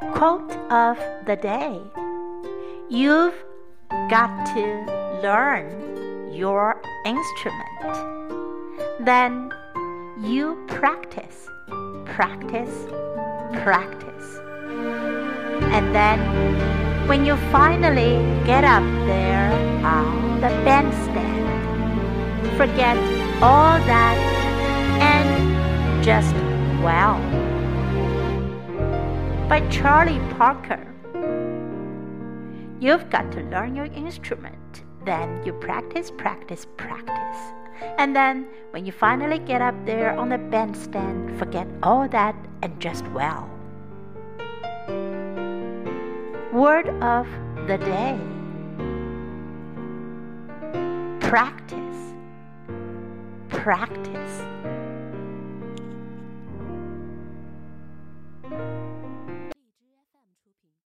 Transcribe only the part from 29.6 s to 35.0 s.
Charlie Parker. You've got to learn your instrument.